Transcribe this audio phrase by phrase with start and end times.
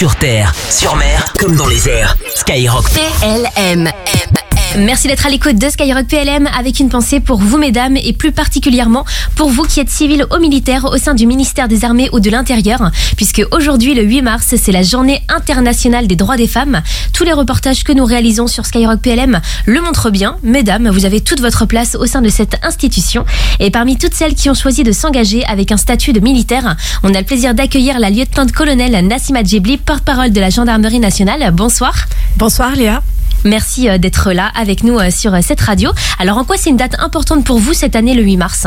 [0.00, 2.16] Sur terre, sur mer, comme dans les airs.
[2.34, 2.86] Skyrock.
[4.78, 8.30] Merci d'être à l'écoute de Skyrock PLM avec une pensée pour vous mesdames et plus
[8.30, 9.04] particulièrement
[9.34, 12.30] pour vous qui êtes civils ou militaires au sein du ministère des Armées ou de
[12.30, 12.80] l'Intérieur
[13.16, 16.82] puisque aujourd'hui le 8 mars c'est la journée internationale des droits des femmes.
[17.12, 20.36] Tous les reportages que nous réalisons sur Skyrock PLM le montrent bien.
[20.44, 23.24] Mesdames, vous avez toute votre place au sein de cette institution
[23.58, 27.12] et parmi toutes celles qui ont choisi de s'engager avec un statut de militaire, on
[27.12, 31.50] a le plaisir d'accueillir la lieutenant-colonel Nassima Djibli, porte-parole de la gendarmerie nationale.
[31.52, 32.06] Bonsoir.
[32.36, 33.02] Bonsoir Léa.
[33.44, 35.90] Merci euh, d'être là avec nous euh, sur euh, cette radio.
[36.18, 38.66] Alors en quoi c'est une date importante pour vous cette année, le 8 mars?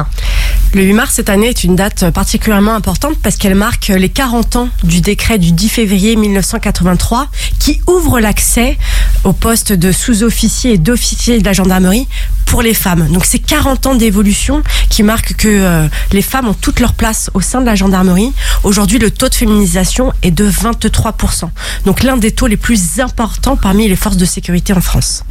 [0.73, 4.55] Le 8 mars cette année est une date particulièrement importante parce qu'elle marque les 40
[4.55, 7.27] ans du décret du 10 février 1983
[7.59, 8.77] qui ouvre l'accès
[9.23, 12.07] au poste de sous-officier et d'officier de la gendarmerie
[12.53, 13.07] pour les femmes.
[13.11, 17.41] Donc c'est 40 ans d'évolution qui marquent que les femmes ont toute leur place au
[17.41, 18.31] sein de la gendarmerie.
[18.63, 21.49] Aujourd'hui, le taux de féminisation est de 23%.
[21.85, 25.23] Donc l'un des taux les plus importants parmi les forces de sécurité en France.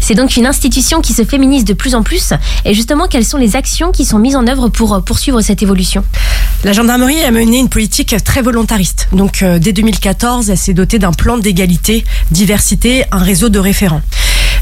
[0.00, 2.34] C'est donc une institution qui se féminise de plus en plus.
[2.66, 5.62] Et justement, quelles sont les actions qui sont mises en œuvre pour euh, poursuivre cette
[5.62, 6.04] évolution?
[6.64, 9.08] La gendarmerie a mené une politique très volontariste.
[9.12, 14.02] Donc, euh, dès 2014, elle s'est dotée d'un plan d'égalité, diversité, un réseau de référents.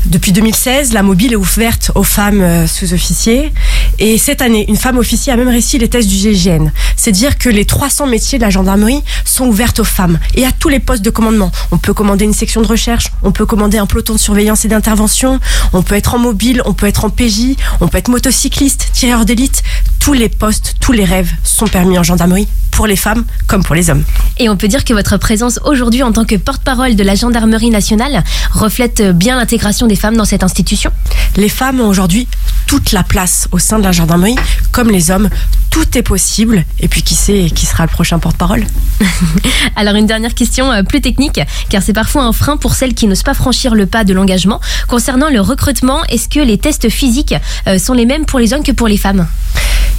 [0.07, 3.53] Depuis 2016, la mobile est ouverte aux femmes euh, sous-officiers.
[3.99, 6.71] Et cette année, une femme officier a même réussi les tests du GIGN.
[6.97, 10.53] C'est dire que les 300 métiers de la gendarmerie sont ouverts aux femmes et à
[10.53, 11.51] tous les postes de commandement.
[11.71, 14.69] On peut commander une section de recherche, on peut commander un peloton de surveillance et
[14.69, 15.41] d'intervention,
[15.73, 19.25] on peut être en mobile, on peut être en PJ, on peut être motocycliste, tireur
[19.25, 19.63] d'élite.
[20.01, 23.75] Tous les postes, tous les rêves sont permis en gendarmerie pour les femmes comme pour
[23.75, 24.05] les hommes.
[24.39, 27.71] Et on peut dire que votre présence aujourd'hui en tant que porte-parole de la gendarmerie
[27.71, 30.91] nationale reflète bien l'intégration des femmes dans cette institution?
[31.37, 32.27] Les femmes ont aujourd'hui
[32.67, 34.37] toute la place au sein de la gendarmerie,
[34.73, 35.29] comme les hommes.
[35.71, 36.65] Tout est possible.
[36.81, 38.65] Et puis qui sait qui sera le prochain porte-parole?
[39.77, 43.07] Alors une dernière question euh, plus technique, car c'est parfois un frein pour celles qui
[43.07, 44.61] n'osent pas franchir le pas de l'engagement.
[44.89, 47.35] Concernant le recrutement, est-ce que les tests physiques
[47.67, 49.27] euh, sont les mêmes pour les hommes que pour les femmes?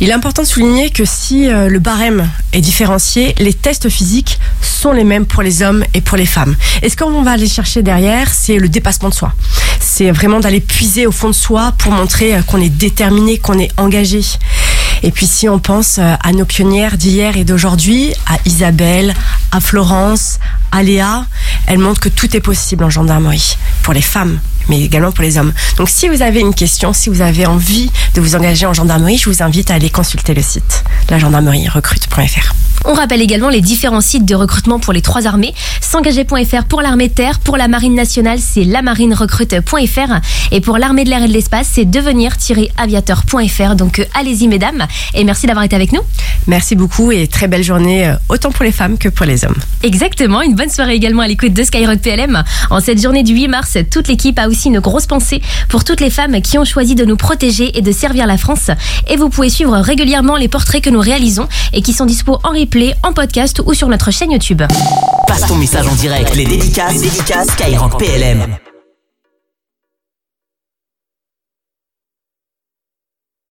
[0.01, 4.39] Il est important de souligner que si euh, le barème est différencié, les tests physiques
[4.61, 6.55] sont les mêmes pour les hommes et pour les femmes.
[6.81, 9.31] Et ce qu'on va aller chercher derrière, c'est le dépassement de soi.
[9.79, 13.71] C'est vraiment d'aller puiser au fond de soi pour montrer qu'on est déterminé, qu'on est
[13.77, 14.21] engagé.
[15.03, 19.13] Et puis si on pense euh, à nos pionnières d'hier et d'aujourd'hui, à Isabelle,
[19.51, 20.39] à Florence,
[20.71, 21.25] à Léa,
[21.67, 24.39] elles montrent que tout est possible en gendarmerie, pour les femmes,
[24.69, 25.53] mais également pour les hommes.
[25.77, 29.17] Donc si vous avez une question, si vous avez envie de vous engager en gendarmerie,
[29.17, 32.53] je vous invite à aller consulter le site la gendarmerie recrute.fr.
[32.87, 35.55] On rappelle également les différents sites de recrutement pour les trois armées.
[35.81, 40.19] S'engager.fr pour l'armée de terre, pour la marine nationale, c'est lamarinerecrute.fr
[40.51, 43.75] et pour l'armée de l'air et de l'espace, c'est devenir-aviateur.fr.
[43.75, 44.85] Donc euh, allez-y mesdames
[45.15, 46.01] et merci d'avoir été avec nous.
[46.45, 49.57] Merci beaucoup et très belle journée euh, autant pour les femmes que pour les hommes.
[49.81, 52.43] Exactement, une bonne soirée également à l'écoute de Skyrock PLM.
[52.69, 56.01] En cette journée du 8 mars, toute l'équipe a aussi une grosse pensée pour toutes
[56.01, 58.69] les femmes qui ont choisi de nous protéger et de servir la France.
[59.09, 62.49] Et vous pouvez suivre régulièrement les portraits que nous réalisons et qui sont dispo en
[62.49, 64.61] replay en podcast ou sur notre chaîne YouTube.
[65.27, 68.57] Passe ton message en direct, les dédicaces, dédicaces Skyrock PLM.